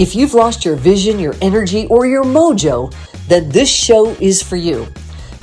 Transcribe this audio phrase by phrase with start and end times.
[0.00, 2.90] If you've lost your vision, your energy, or your mojo,
[3.28, 4.86] then this show is for you.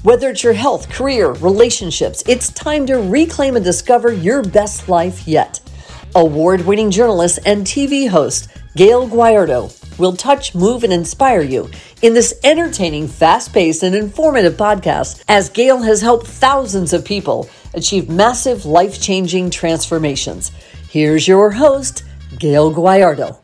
[0.02, 5.28] Whether it's your health, career, relationships, it's time to reclaim and discover your best life
[5.28, 5.60] yet.
[6.16, 11.70] Award winning journalist and TV host Gayle Guyardo will touch, move, and inspire you
[12.02, 17.48] in this entertaining, fast paced, and informative podcast as Gayle has helped thousands of people
[17.76, 20.52] achieve massive life changing transformations.
[20.90, 22.04] Here's your host,
[22.40, 23.38] Gayle Guyardo.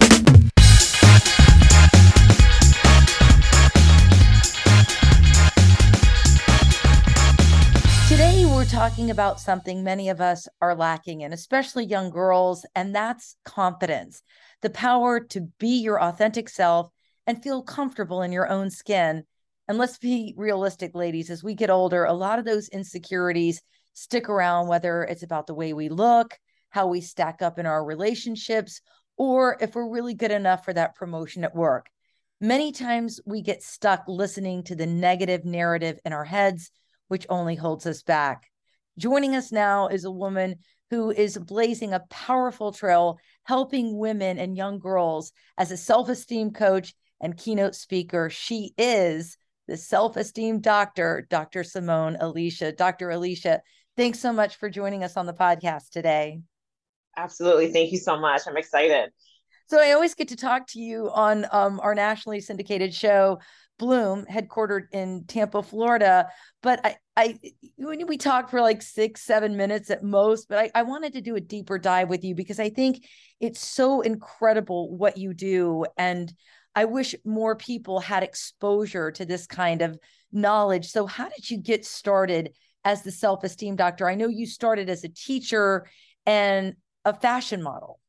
[8.63, 13.35] We're talking about something many of us are lacking in, especially young girls, and that's
[13.43, 14.23] confidence
[14.61, 16.89] the power to be your authentic self
[17.27, 19.25] and feel comfortable in your own skin.
[19.67, 24.29] And let's be realistic, ladies, as we get older, a lot of those insecurities stick
[24.29, 26.39] around, whether it's about the way we look,
[26.69, 28.79] how we stack up in our relationships,
[29.17, 31.89] or if we're really good enough for that promotion at work.
[32.39, 36.71] Many times we get stuck listening to the negative narrative in our heads,
[37.09, 38.49] which only holds us back.
[38.97, 40.55] Joining us now is a woman
[40.91, 46.51] who is blazing a powerful trail, helping women and young girls as a self esteem
[46.51, 48.29] coach and keynote speaker.
[48.29, 51.63] She is the self esteem doctor, Dr.
[51.63, 52.73] Simone Alicia.
[52.73, 53.09] Dr.
[53.09, 53.61] Alicia,
[53.97, 56.41] thanks so much for joining us on the podcast today.
[57.17, 57.71] Absolutely.
[57.71, 58.43] Thank you so much.
[58.45, 59.09] I'm excited.
[59.69, 63.39] So I always get to talk to you on um, our nationally syndicated show,
[63.79, 66.27] Bloom, headquartered in Tampa, Florida.
[66.61, 67.39] But I, I,
[67.77, 70.49] when we talked for like six, seven minutes at most.
[70.49, 73.05] But I, I wanted to do a deeper dive with you because I think
[73.39, 76.33] it's so incredible what you do, and
[76.75, 79.99] I wish more people had exposure to this kind of
[80.31, 80.89] knowledge.
[80.89, 84.09] So, how did you get started as the self esteem doctor?
[84.09, 85.85] I know you started as a teacher
[86.25, 87.99] and a fashion model.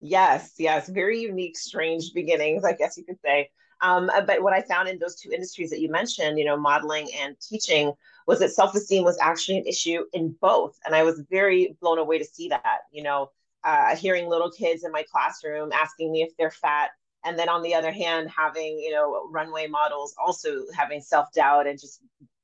[0.00, 3.50] Yes, yes, very unique, strange beginnings, I guess you could say.
[3.84, 6.56] Um, uh, but what I found in those two industries that you mentioned, you know,
[6.56, 7.92] modeling and teaching,
[8.26, 10.78] was that self esteem was actually an issue in both.
[10.86, 13.30] And I was very blown away to see that, you know,
[13.62, 16.90] uh, hearing little kids in my classroom asking me if they're fat.
[17.26, 21.66] And then on the other hand, having, you know, runway models also having self doubt
[21.66, 22.00] and just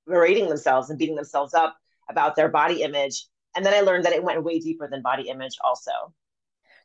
[0.06, 1.76] berating themselves and beating themselves up
[2.10, 3.26] about their body image.
[3.56, 6.12] And then I learned that it went way deeper than body image also.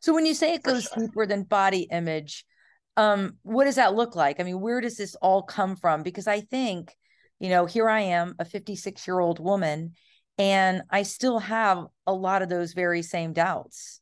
[0.00, 1.06] So when you say it goes sure.
[1.06, 2.44] deeper than body image,
[2.96, 4.40] um, what does that look like?
[4.40, 6.02] I mean, where does this all come from?
[6.02, 6.96] Because I think,
[7.38, 9.92] you know, here I am, a 56 year old woman,
[10.38, 14.00] and I still have a lot of those very same doubts.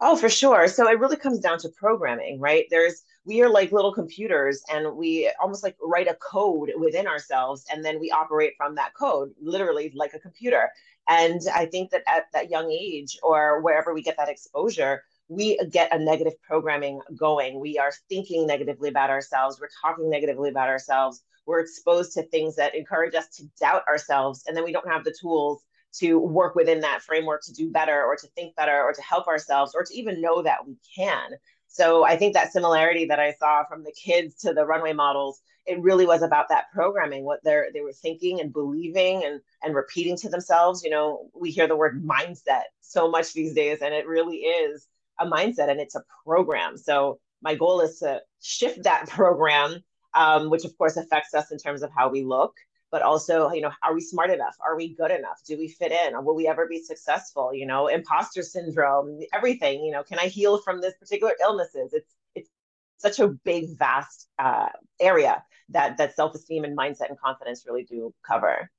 [0.00, 0.68] Oh, for sure.
[0.68, 2.66] So it really comes down to programming, right?
[2.70, 7.64] There's we are like little computers and we almost like write a code within ourselves
[7.70, 10.70] and then we operate from that code, literally like a computer.
[11.08, 15.58] And I think that at that young age or wherever we get that exposure, we
[15.70, 17.60] get a negative programming going.
[17.60, 19.60] We are thinking negatively about ourselves.
[19.60, 21.22] We're talking negatively about ourselves.
[21.46, 24.44] We're exposed to things that encourage us to doubt ourselves.
[24.46, 25.62] And then we don't have the tools
[25.94, 29.26] to work within that framework to do better or to think better or to help
[29.26, 31.32] ourselves or to even know that we can.
[31.68, 35.40] So I think that similarity that I saw from the kids to the runway models,
[35.66, 39.74] it really was about that programming, what they're they were thinking and believing and and
[39.74, 40.82] repeating to themselves.
[40.82, 44.86] You know, we hear the word mindset so much these days, and it really is
[45.18, 46.76] a mindset and it's a program.
[46.76, 49.82] So my goal is to shift that program,
[50.14, 52.54] um, which of course affects us in terms of how we look,
[52.90, 54.56] but also, you know, are we smart enough?
[54.64, 55.40] Are we good enough?
[55.46, 56.14] Do we fit in?
[56.14, 57.52] Or will we ever be successful?
[57.52, 59.84] You know, imposter syndrome, everything.
[59.84, 61.92] You know, can I heal from this particular illnesses?
[61.92, 62.50] It's it's
[62.96, 64.68] such a big, vast uh,
[65.00, 68.70] area that that self esteem and mindset and confidence really do cover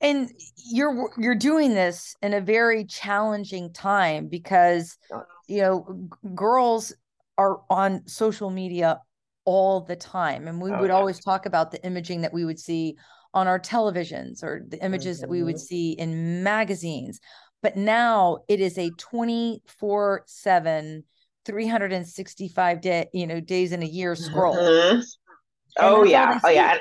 [0.00, 0.30] and
[0.70, 4.96] you're you're doing this in a very challenging time because
[5.48, 6.92] you know girls
[7.36, 9.00] are on social media
[9.44, 10.94] all the time and we oh, would yeah.
[10.94, 12.96] always talk about the imaging that we would see
[13.34, 15.22] on our televisions or the images mm-hmm.
[15.22, 15.60] that we would mm-hmm.
[15.60, 17.20] see in magazines
[17.62, 21.04] but now it is a 24 7
[21.44, 25.00] 365 day you know days in a year scroll mm-hmm.
[25.78, 26.76] oh yeah oh yeah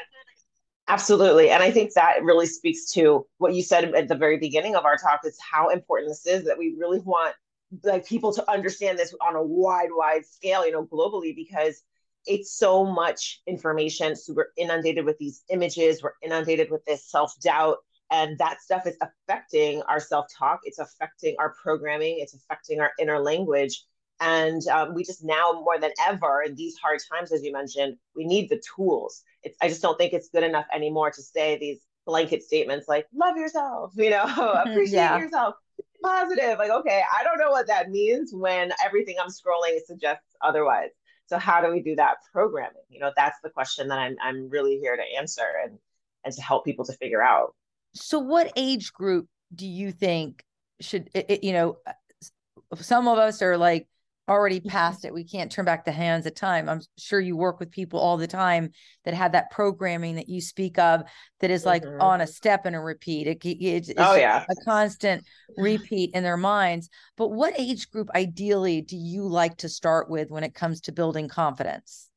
[0.89, 1.49] Absolutely.
[1.49, 4.85] And I think that really speaks to what you said at the very beginning of
[4.85, 7.35] our talk is how important this is that we really want
[7.83, 11.83] like people to understand this on a wide, wide scale, you know, globally, because
[12.25, 14.15] it's so much information.
[14.15, 17.77] So we're inundated with these images, we're inundated with this self-doubt.
[18.09, 20.61] And that stuff is affecting our self-talk.
[20.63, 22.19] It's affecting our programming.
[22.19, 23.83] It's affecting our inner language.
[24.19, 27.97] And um, we just now more than ever in these hard times, as you mentioned,
[28.15, 31.57] we need the tools it's I just don't think it's good enough anymore to say
[31.57, 34.23] these blanket statements like love yourself, you know,
[34.65, 35.17] appreciate yeah.
[35.17, 35.55] yourself,
[36.03, 36.57] positive.
[36.57, 40.89] Like, okay, I don't know what that means when everything I'm scrolling suggests otherwise.
[41.27, 42.83] So how do we do that programming?
[42.89, 45.77] You know, that's the question that I'm I'm really here to answer and
[46.23, 47.55] and to help people to figure out.
[47.93, 50.43] So what age group do you think
[50.79, 51.77] should it, you know
[52.75, 53.87] some of us are like
[54.27, 55.13] already past it.
[55.13, 56.67] We can't turn back the hands of time.
[56.67, 58.71] I'm sure you work with people all the time
[59.05, 61.03] that have that programming that you speak of
[61.39, 62.01] that is like mm-hmm.
[62.01, 63.27] on a step and a repeat.
[63.27, 64.43] It, it, it's oh, yeah.
[64.49, 65.23] a constant
[65.57, 66.89] repeat in their minds.
[67.15, 70.91] But what age group ideally do you like to start with when it comes to
[70.91, 72.09] building confidence?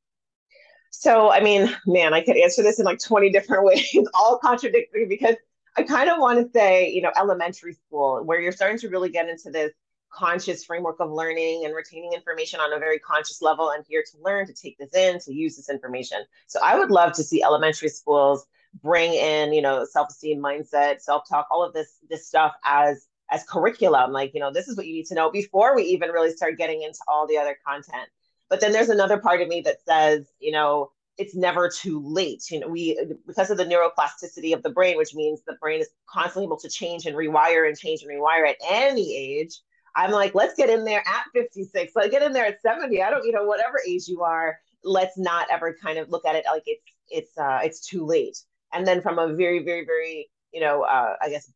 [0.91, 5.07] So, I mean, man, I could answer this in like 20 different ways, all contradictory
[5.07, 5.37] because
[5.77, 9.11] I kind of want to say, you know, elementary school, where you're starting to really
[9.11, 9.71] get into this
[10.11, 14.19] conscious framework of learning and retaining information on a very conscious level and here to
[14.23, 16.19] learn to take this in to use this information.
[16.47, 18.47] So i would love to see elementary schools
[18.83, 24.13] bring in you know self-esteem mindset self-talk all of this this stuff as as curriculum.
[24.13, 26.59] Like you know this is what you need to know before we even really start
[26.59, 28.09] getting into all the other content.
[28.49, 32.51] But then there's another part of me that says you know it's never too late.
[32.51, 35.89] You know we because of the neuroplasticity of the brain which means the brain is
[36.07, 39.61] constantly able to change and rewire and change and rewire at any age
[39.97, 41.93] I'm like, let's get in there at 56.
[41.95, 43.03] Let's get in there at 70.
[43.03, 46.35] I don't, you know, whatever age you are, let's not ever kind of look at
[46.37, 48.39] it like it's it's uh it's too late.
[48.73, 51.53] And then from a very, very, very, you know, uh, I guess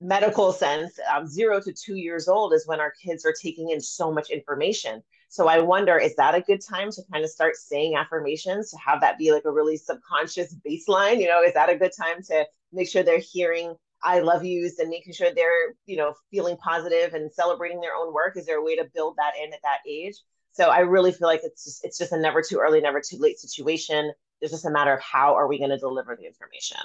[0.00, 3.80] medical sense, um, zero to two years old is when our kids are taking in
[3.80, 5.02] so much information.
[5.28, 8.78] So I wonder, is that a good time to kind of start saying affirmations to
[8.78, 11.20] have that be like a really subconscious baseline?
[11.20, 14.78] You know, is that a good time to make sure they're hearing I love yous
[14.78, 18.36] and making sure they're, you know, feeling positive and celebrating their own work?
[18.36, 20.16] Is there a way to build that in at that age?
[20.52, 23.18] So I really feel like it's just it's just a never too early, never too
[23.18, 24.12] late situation.
[24.40, 26.78] It's just a matter of how are we going to deliver the information.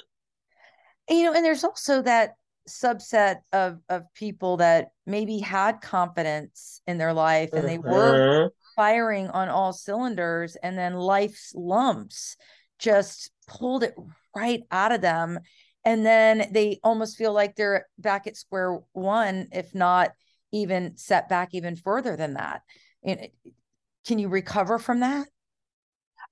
[1.08, 2.34] You know, and there's also that
[2.68, 8.48] subset of of people that maybe had confidence in their life and they were mm-hmm.
[8.76, 12.36] firing on all cylinders and then life's lumps
[12.78, 13.94] just pulled it
[14.36, 15.38] right out of them
[15.84, 20.12] and then they almost feel like they're back at square one if not
[20.52, 22.62] even set back even further than that.
[24.06, 25.26] Can you recover from that?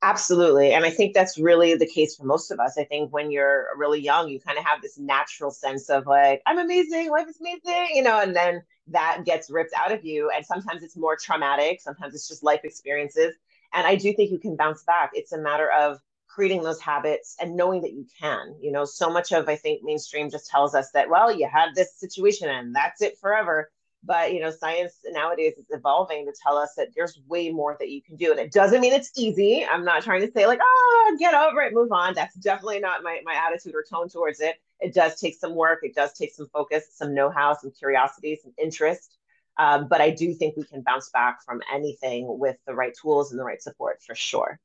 [0.02, 0.72] Absolutely.
[0.72, 2.78] And i think that's really the case for most of us.
[2.78, 6.40] I think when you're really young you kind of have this natural sense of like
[6.46, 10.30] i'm amazing life is amazing you know and then that gets ripped out of you.
[10.34, 13.34] And sometimes it's more traumatic sometimes it's just life experiences.
[13.72, 15.10] And i do think you can bounce back.
[15.14, 15.98] It's a matter of
[16.34, 19.82] creating those habits and knowing that you can you know so much of i think
[19.82, 23.70] mainstream just tells us that well you had this situation and that's it forever.
[24.02, 27.90] But you know science nowadays is evolving to tell us that there's way more that
[27.90, 28.30] you can do.
[28.30, 29.66] And it doesn't mean it's easy.
[29.70, 32.14] I'm not trying to say like oh get over it move on.
[32.14, 34.56] That's definitely not my, my attitude or tone towards it.
[34.80, 35.80] It does take some work.
[35.82, 39.18] It does take some focus some know-how some curiosity some interest.
[39.58, 43.32] Um, but i do think we can bounce back from anything with the right tools
[43.32, 44.58] and the right support for sure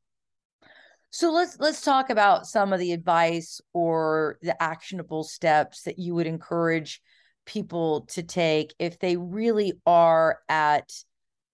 [1.11, 6.13] so let's let's talk about some of the advice or the actionable steps that you
[6.15, 7.01] would encourage
[7.45, 10.91] people to take if they really are at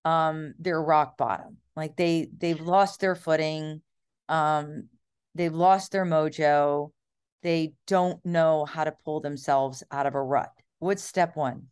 [0.06, 1.58] um their rock bottom.
[1.76, 3.82] Like they they've lost their footing,
[4.30, 4.90] um
[5.36, 6.92] they've lost their mojo,
[7.44, 10.52] they don't know how to pull themselves out of a rut.
[10.80, 11.68] What's step 1?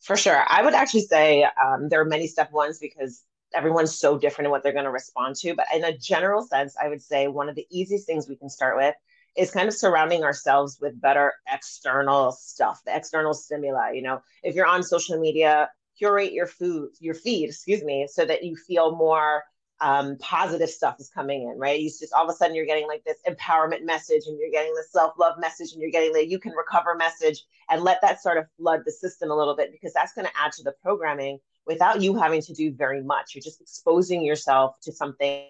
[0.00, 0.44] For sure.
[0.48, 3.22] I would actually say um, there are many step ones because
[3.54, 5.54] everyone's so different in what they're going to respond to.
[5.54, 8.48] But in a general sense, I would say one of the easiest things we can
[8.48, 8.94] start with
[9.36, 13.92] is kind of surrounding ourselves with better external stuff, the external stimuli.
[13.92, 18.24] You know, if you're on social media, curate your food, your feed, excuse me, so
[18.24, 19.42] that you feel more
[19.80, 21.80] um, positive stuff is coming in, right?
[21.80, 24.74] You just all of a sudden you're getting like this empowerment message and you're getting
[24.74, 28.20] the self love message and you're getting the you can recover message and let that
[28.20, 30.74] sort of flood the system a little bit because that's going to add to the
[30.82, 33.34] programming without you having to do very much.
[33.34, 35.46] You're just exposing yourself to something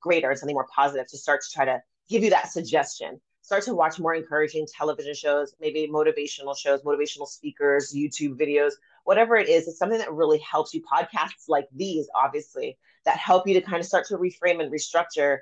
[0.00, 3.20] greater and something more positive to start to try to give you that suggestion.
[3.42, 8.72] Start to watch more encouraging television shows, maybe motivational shows, motivational speakers, YouTube videos,
[9.04, 9.68] whatever it is.
[9.68, 10.82] It's something that really helps you.
[10.82, 15.38] Podcasts like these, obviously, that help you to kind of start to reframe and restructure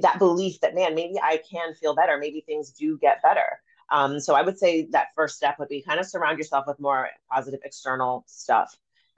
[0.00, 2.18] that belief that, man, maybe I can feel better.
[2.18, 3.60] Maybe things do get better.
[3.90, 6.80] Um, so I would say that first step would be kind of surround yourself with
[6.80, 8.76] more positive external stuff.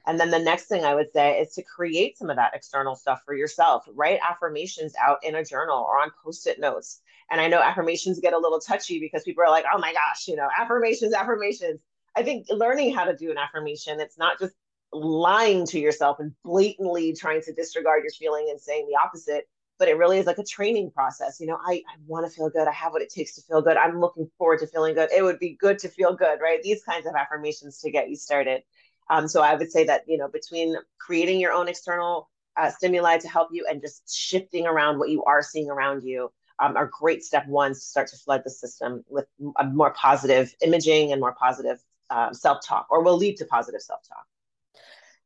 [0.09, 2.97] And then the next thing I would say is to create some of that external
[2.97, 3.87] stuff for yourself.
[3.95, 7.03] Write affirmations out in a journal or on post it notes.
[7.31, 10.27] And I know affirmations get a little touchy because people are like, oh my gosh,
[10.27, 11.81] you know, affirmations, affirmations.
[12.17, 14.55] I think learning how to do an affirmation, it's not just
[14.95, 19.47] lying to yourself and blatantly trying to disregard your feeling and saying the opposite
[19.79, 21.41] but it really is like a training process.
[21.41, 22.67] You know, I, I want to feel good.
[22.67, 23.77] I have what it takes to feel good.
[23.77, 25.11] I'm looking forward to feeling good.
[25.17, 26.63] It would be good to feel good, right?
[26.63, 28.63] These kinds of affirmations to get you started.
[29.11, 33.19] Um, so I would say that, you know, between creating your own external uh, stimuli
[33.19, 36.91] to help you and just shifting around what you are seeing around you um, are
[36.93, 39.27] great step ones to start to flood the system with
[39.59, 41.79] a more positive imaging and more positive
[42.11, 44.27] um, self-talk or will lead to positive self-talk.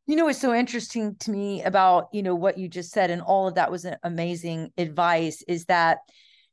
[0.06, 3.22] You know what's so interesting to me about you know what you just said and
[3.22, 5.98] all of that was an amazing advice is that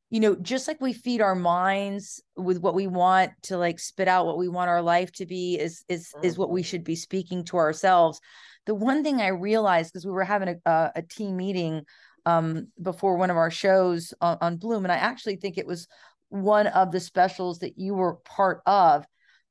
[0.10, 4.08] you know just like we feed our minds with what we want to like spit
[4.08, 6.68] out what we want our life to be is is is what we mm-hmm.
[6.68, 8.20] should be speaking to ourselves
[8.66, 11.84] the one thing i realized because we were having a, a, team meeting
[12.26, 15.88] um, before one of our shows on, on bloom and i actually think it was
[16.30, 19.06] one of the specials that you were part of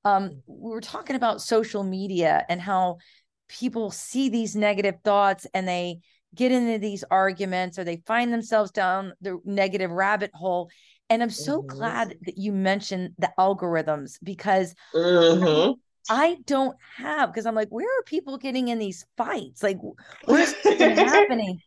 [0.04, 2.98] um, we were talking about social media and how
[3.48, 6.00] people see these negative thoughts and they
[6.34, 10.68] get into these arguments or they find themselves down the negative rabbit hole
[11.08, 11.76] and i'm so mm-hmm.
[11.76, 15.72] glad that you mentioned the algorithms because mm-hmm.
[16.08, 19.62] I don't have because I'm like, where are people getting in these fights?
[19.62, 19.78] Like,
[20.24, 21.60] where's happening?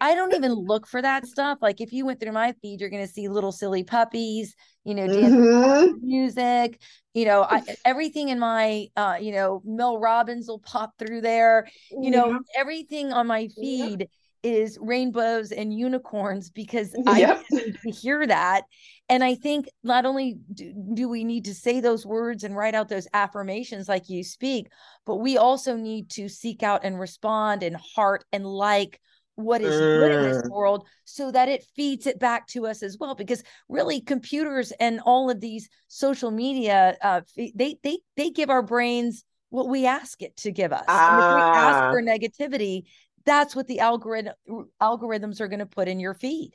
[0.00, 1.58] I don't even look for that stuff.
[1.62, 4.54] Like, if you went through my feed, you're going to see little silly puppies,
[4.84, 6.06] you know, mm-hmm.
[6.06, 6.80] music,
[7.14, 11.68] you know, I, everything in my, uh, you know, Mel Robbins will pop through there,
[11.90, 14.08] you know, everything on my feed
[14.42, 17.42] is rainbows and unicorns because yep.
[17.52, 18.62] I need to hear that.
[19.08, 22.74] And I think not only do, do, we need to say those words and write
[22.74, 24.68] out those affirmations like you speak,
[25.06, 29.00] but we also need to seek out and respond and heart and like
[29.38, 32.96] what is good in this world so that it feeds it back to us as
[32.98, 38.50] well because really computers and all of these social media uh, they they they give
[38.50, 41.08] our brains what we ask it to give us ah.
[41.08, 41.90] and if we ask ah.
[41.92, 42.82] for negativity
[43.24, 44.34] that's what the algorithm
[44.82, 46.50] algorithms are going to put in your feed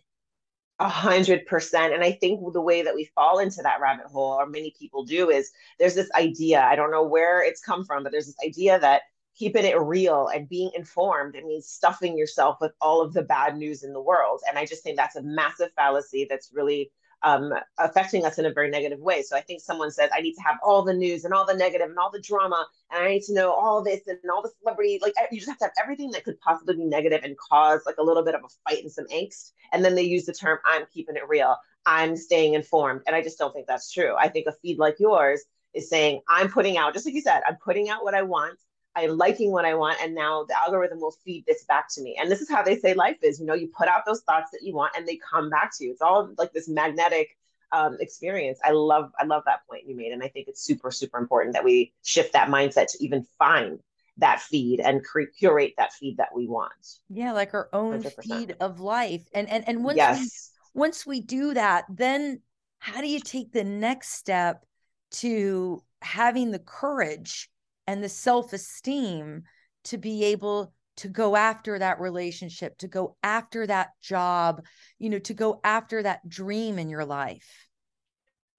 [0.84, 1.94] a hundred percent.
[1.94, 5.06] And I think the way that we fall into that rabbit hole, or many people
[5.06, 6.62] do, is there's this idea.
[6.62, 10.28] I don't know where it's come from, but there's this idea that keeping it real
[10.28, 14.02] and being informed it means stuffing yourself with all of the bad news in the
[14.02, 14.42] world.
[14.48, 16.92] And I just think that's a massive fallacy that's really
[17.24, 19.22] um, affecting us in a very negative way.
[19.22, 21.54] So I think someone says, I need to have all the news and all the
[21.54, 24.52] negative and all the drama, and I need to know all this and all the
[24.60, 25.00] celebrity.
[25.02, 27.98] Like you just have to have everything that could possibly be negative and cause like
[27.98, 29.52] a little bit of a fight and some angst.
[29.72, 31.56] And then they use the term, I'm keeping it real.
[31.86, 33.02] I'm staying informed.
[33.08, 34.16] And I just don't think that's true.
[34.18, 35.42] I think a feed like yours
[35.74, 38.60] is saying, I'm putting out, just like you said, I'm putting out what I want.
[38.96, 42.18] I'm liking what I want, and now the algorithm will feed this back to me.
[42.20, 43.40] And this is how they say life is.
[43.40, 45.84] You know, you put out those thoughts that you want, and they come back to
[45.84, 45.92] you.
[45.92, 47.38] It's all like this magnetic
[47.72, 48.60] um, experience.
[48.64, 51.54] I love, I love that point you made, and I think it's super, super important
[51.54, 53.80] that we shift that mindset to even find
[54.18, 57.00] that feed and cre- curate that feed that we want.
[57.10, 58.24] Yeah, like our own 100%.
[58.24, 59.24] feed of life.
[59.34, 60.52] And and and once yes.
[60.74, 62.42] we, once we do that, then
[62.80, 64.66] how do you take the next step
[65.12, 67.50] to having the courage
[67.88, 69.44] and the self esteem
[69.86, 74.64] to be able to go after that relationship, to go after that job,
[75.00, 77.68] you know, to go after that dream in your life?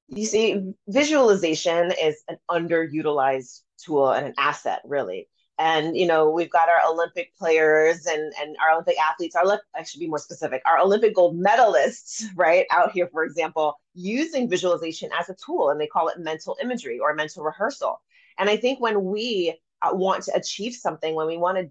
[0.08, 5.28] You see, visualization is an underutilized tool and an asset, really.
[5.56, 9.36] And you know, we've got our Olympic players and and our Olympic athletes.
[9.36, 10.62] Our I should be more specific.
[10.66, 15.80] Our Olympic gold medalists, right out here, for example, using visualization as a tool, and
[15.80, 18.00] they call it mental imagery or mental rehearsal.
[18.38, 21.70] And I think when we uh, want to achieve something, when we want to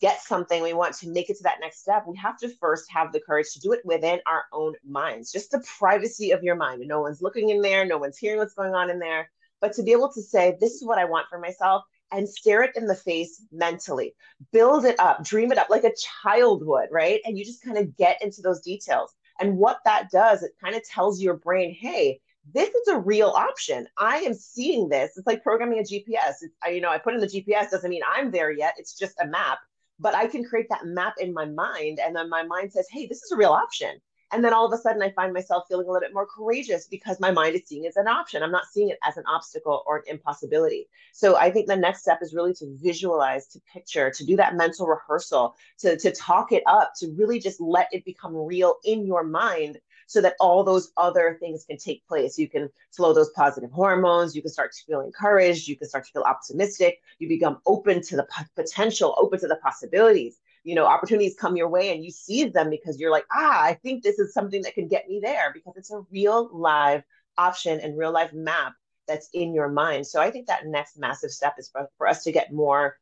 [0.00, 2.90] get something, we want to make it to that next step, we have to first
[2.90, 6.56] have the courage to do it within our own minds, just the privacy of your
[6.56, 6.82] mind.
[6.86, 9.30] No one's looking in there, no one's hearing what's going on in there.
[9.60, 12.62] But to be able to say, this is what I want for myself, and stare
[12.62, 14.14] it in the face mentally,
[14.52, 17.20] build it up, dream it up like a child would, right?
[17.24, 19.14] And you just kind of get into those details.
[19.40, 22.20] And what that does, it kind of tells your brain, hey,
[22.52, 23.86] this is a real option.
[23.96, 25.16] I am seeing this.
[25.16, 26.36] It's like programming a GPS.
[26.42, 28.74] It's, you know, I put in the GPS doesn't mean I'm there yet.
[28.78, 29.58] It's just a map,
[30.00, 32.00] but I can create that map in my mind.
[32.04, 34.00] And then my mind says, hey, this is a real option.
[34.32, 36.86] And then all of a sudden, I find myself feeling a little bit more courageous
[36.86, 38.42] because my mind is seeing it as an option.
[38.42, 40.88] I'm not seeing it as an obstacle or an impossibility.
[41.12, 44.56] So I think the next step is really to visualize, to picture, to do that
[44.56, 49.06] mental rehearsal, to, to talk it up, to really just let it become real in
[49.06, 49.78] your mind
[50.12, 52.38] so that all those other things can take place.
[52.38, 54.36] You can flow those positive hormones.
[54.36, 55.68] You can start to feel encouraged.
[55.68, 57.00] You can start to feel optimistic.
[57.18, 60.38] You become open to the potential, open to the possibilities.
[60.64, 63.74] You know, opportunities come your way and you seize them because you're like, ah, I
[63.74, 67.02] think this is something that can get me there because it's a real live
[67.36, 68.74] option and real life map
[69.08, 70.06] that's in your mind.
[70.06, 72.98] So I think that next massive step is for, for us to get more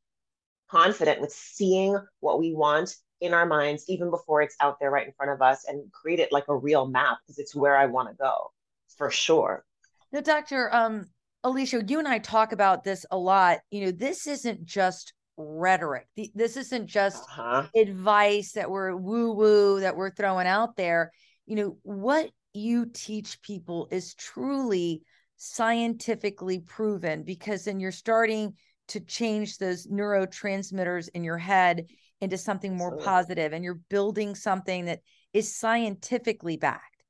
[0.70, 5.06] confident with seeing what we want in our minds even before it's out there right
[5.06, 7.86] in front of us and create it like a real map because it's where I
[7.86, 8.52] want to go
[8.96, 9.64] for sure.
[10.12, 10.74] Now, Dr.
[10.74, 11.06] Um,
[11.44, 13.58] Alicia, you and I talk about this a lot.
[13.70, 16.06] You know, this isn't just rhetoric.
[16.34, 17.66] This isn't just uh-huh.
[17.74, 21.12] advice that we're woo woo that we're throwing out there.
[21.46, 25.02] You know, what you teach people is truly
[25.36, 28.54] scientifically proven because then you're starting
[28.88, 31.86] to change those neurotransmitters in your head
[32.20, 33.04] into something more Absolutely.
[33.04, 35.00] positive and you're building something that
[35.32, 37.04] is scientifically backed.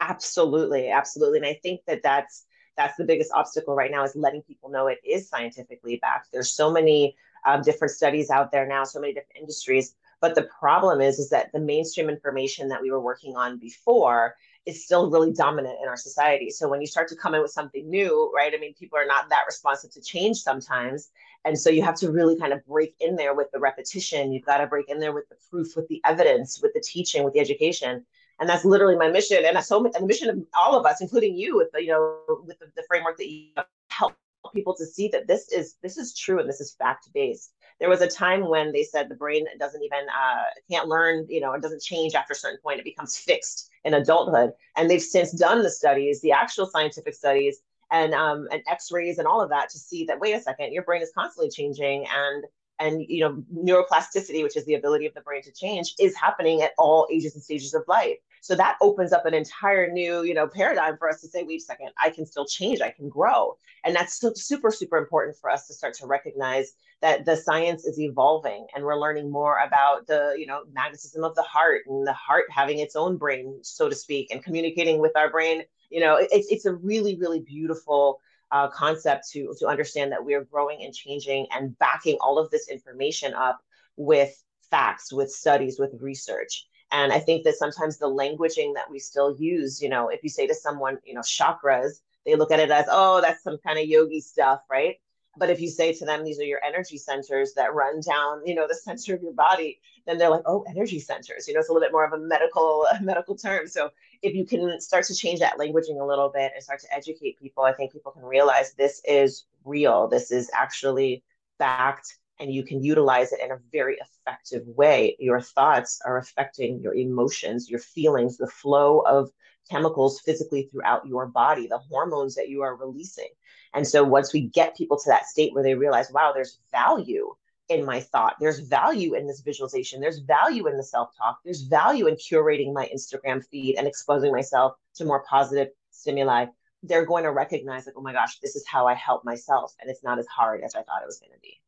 [0.00, 1.38] Absolutely, absolutely.
[1.38, 2.46] And I think that that's
[2.76, 6.28] that's the biggest obstacle right now is letting people know it is scientifically backed.
[6.32, 7.14] There's so many
[7.46, 9.94] um, different studies out there now, so many different industries.
[10.20, 14.36] But the problem is, is that the mainstream information that we were working on before
[14.64, 16.50] is still really dominant in our society.
[16.50, 18.52] So when you start to come in with something new, right?
[18.54, 21.10] I mean, people are not that responsive to change sometimes.
[21.44, 24.32] And so you have to really kind of break in there with the repetition.
[24.32, 27.24] You've got to break in there with the proof, with the evidence, with the teaching,
[27.24, 28.04] with the education
[28.40, 31.36] and that's literally my mission and so and the mission of all of us including
[31.36, 33.50] you with the you know with the, the framework that you
[33.88, 34.14] help
[34.52, 37.88] people to see that this is this is true and this is fact based there
[37.88, 41.52] was a time when they said the brain doesn't even uh, can't learn you know
[41.52, 45.32] it doesn't change after a certain point it becomes fixed in adulthood and they've since
[45.32, 47.60] done the studies the actual scientific studies
[47.90, 50.82] and um, and x-rays and all of that to see that wait a second your
[50.82, 52.44] brain is constantly changing and
[52.78, 56.62] and you know neuroplasticity which is the ability of the brain to change is happening
[56.62, 60.34] at all ages and stages of life so that opens up an entire new, you
[60.34, 63.08] know, paradigm for us to say, wait a second, I can still change, I can
[63.08, 63.56] grow.
[63.84, 66.72] And that's super, super important for us to start to recognize
[67.02, 71.34] that the science is evolving and we're learning more about the, you know, magnetism of
[71.34, 75.12] the heart and the heart having its own brain, so to speak, and communicating with
[75.16, 75.64] our brain.
[75.90, 78.20] You know, it's it's a really, really beautiful
[78.52, 82.50] uh, concept to to understand that we are growing and changing and backing all of
[82.50, 83.58] this information up
[83.96, 86.66] with facts, with studies, with research.
[86.92, 90.28] And I think that sometimes the languaging that we still use, you know, if you
[90.28, 93.78] say to someone, you know, chakras, they look at it as, oh, that's some kind
[93.78, 94.96] of yogi stuff, right?
[95.36, 98.54] But if you say to them, these are your energy centers that run down, you
[98.54, 101.48] know, the center of your body, then they're like, oh, energy centers.
[101.48, 103.66] You know, it's a little bit more of a medical a medical term.
[103.66, 106.94] So if you can start to change that languaging a little bit and start to
[106.94, 110.06] educate people, I think people can realize this is real.
[110.06, 111.24] This is actually
[111.58, 115.16] backed and you can utilize it in a very effective way.
[115.18, 119.30] Your thoughts are affecting your emotions, your feelings, the flow of
[119.70, 123.28] chemicals physically throughout your body, the hormones that you are releasing.
[123.74, 127.34] And so once we get people to that state where they realize, wow, there's value
[127.68, 131.62] in my thought, there's value in this visualization, there's value in the self talk, there's
[131.62, 136.46] value in curating my Instagram feed and exposing myself to more positive stimuli.
[136.82, 139.72] They're going to recognize, like, oh my gosh, this is how I help myself.
[139.80, 141.60] And it's not as hard as I thought it was going to be.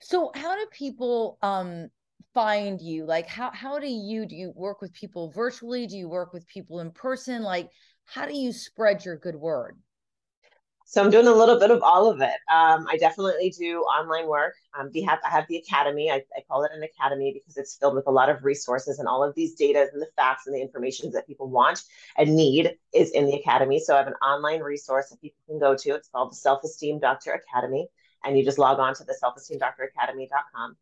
[0.00, 1.88] So how do people um
[2.34, 3.06] find you?
[3.06, 5.86] Like how how do you do you work with people virtually?
[5.86, 7.42] Do you work with people in person?
[7.42, 7.70] Like
[8.04, 9.78] how do you spread your good word?
[10.92, 12.36] So I'm doing a little bit of all of it.
[12.52, 14.52] Um, I definitely do online work.
[14.78, 16.10] Um, we have I have the academy.
[16.10, 19.08] I, I, call it an academy because it's filled with a lot of resources and
[19.08, 21.82] all of these data and the facts and the information that people want
[22.18, 23.80] and need is in the academy.
[23.80, 25.94] So I have an online resource that people can go to.
[25.94, 27.88] It's called the Self Esteem Doctor Academy
[28.22, 30.76] and you just log on to the selfesteemdoctoracademy.com.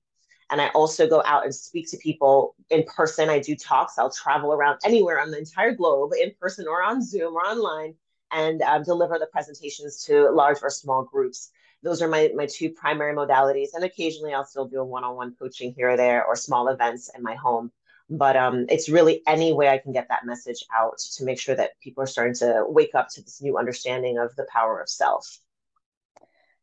[0.50, 3.28] And I also go out and speak to people in person.
[3.28, 3.96] I do talks.
[3.96, 7.94] I'll travel around anywhere on the entire globe, in person or on Zoom or online,
[8.32, 11.50] and um, deliver the presentations to large or small groups.
[11.82, 13.68] Those are my, my two primary modalities.
[13.74, 16.68] And occasionally I'll still do a one on one coaching here or there or small
[16.68, 17.72] events in my home.
[18.08, 21.54] But um, it's really any way I can get that message out to make sure
[21.54, 24.88] that people are starting to wake up to this new understanding of the power of
[24.88, 25.40] self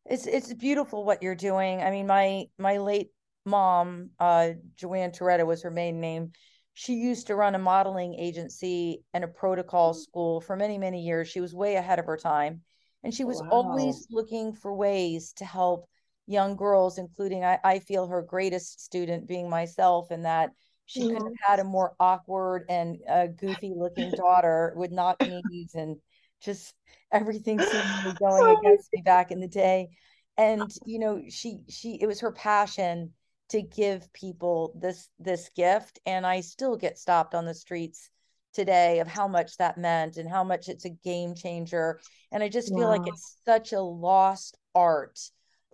[0.08, 1.82] it's it's beautiful what you're doing.
[1.82, 3.10] I mean, my my late
[3.44, 6.32] mom, uh, Joanne Toretta was her maiden name.
[6.78, 10.00] She used to run a modeling agency and a protocol mm-hmm.
[10.00, 11.26] school for many many years.
[11.26, 12.60] She was way ahead of her time,
[13.02, 13.48] and she was wow.
[13.50, 15.88] always looking for ways to help
[16.28, 20.52] young girls, including I, I feel her greatest student being myself, and that
[20.86, 21.16] she mm-hmm.
[21.16, 25.96] couldn't have had a more awkward and uh, goofy looking daughter with not knees and
[26.40, 26.76] just
[27.10, 29.88] everything seemed to be going against me back in the day
[30.36, 33.12] and you know she she it was her passion
[33.50, 35.98] to give people this this gift.
[36.06, 38.10] And i still get stopped on the streets
[38.54, 42.00] today of how much that meant and how much it's a game changer.
[42.32, 45.18] And i just feel like it's such a lost art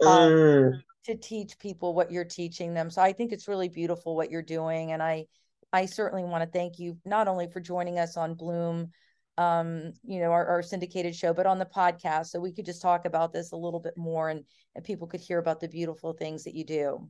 [0.04, 0.72] um, mm.
[1.04, 2.90] to teach people what you're teaching them.
[2.90, 4.92] So i think it's really beautiful what you're doing.
[4.92, 5.26] And i
[5.72, 8.90] i certainly want to thank you not only for joining us on bloom
[9.36, 12.80] um you know our, our, syndicated show but on the podcast so we could just
[12.80, 14.44] talk about this a little bit more and
[14.76, 17.08] and people could hear about the beautiful things that you do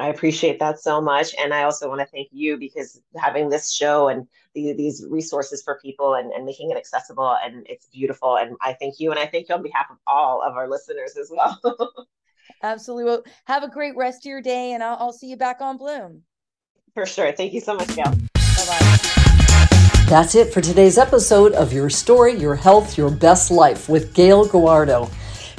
[0.00, 3.72] i appreciate that so much and i also want to thank you because having this
[3.72, 8.36] show and the, these resources for people and, and making it accessible and it's beautiful
[8.36, 11.16] and i thank you and i thank you on behalf of all of our listeners
[11.16, 11.60] as well
[12.62, 13.04] Absolutely.
[13.04, 15.76] Well, have a great rest of your day, and I'll, I'll see you back on
[15.76, 16.22] Bloom.
[16.94, 17.32] For sure.
[17.32, 18.04] Thank you so much, Gayle.
[18.04, 18.96] Bye bye.
[20.08, 24.44] That's it for today's episode of Your Story, Your Health, Your Best Life with Gayle
[24.44, 25.08] Guyardo.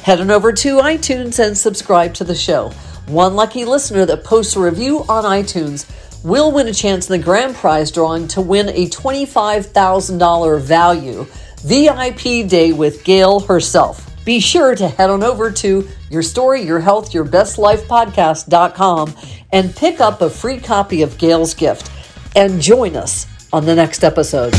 [0.04, 2.72] Head on over to iTunes and subscribe to the show.
[3.12, 5.86] One lucky listener that posts a review on iTunes
[6.24, 12.47] will win a chance in the grand prize drawing to win a $25,000 value VIP
[12.47, 14.10] day with Gayle herself.
[14.24, 19.13] Be sure to head on over to Your Story, Your Health, Your Best Life podcast.com
[19.52, 21.91] and pick up a free copy of Gayle's gift
[22.38, 24.54] and join us on the next episode.